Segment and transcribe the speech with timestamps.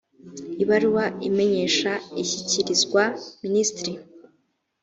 [0.63, 1.91] ibaruwa imenyesha
[2.23, 3.03] ishyikirizwa
[3.43, 3.93] minisitiri